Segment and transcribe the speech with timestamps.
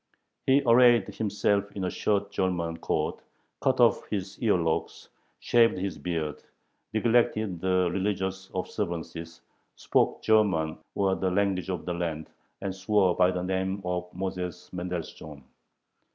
[0.47, 3.21] He arrayed himself in a short German coat,
[3.61, 6.41] cut off his earlocks, shaved his beard,
[6.91, 9.41] neglected the religious observances,
[9.75, 14.73] spoke German or "the language of the land," and swore by the name of Moses
[14.73, 15.43] Mendelssohn.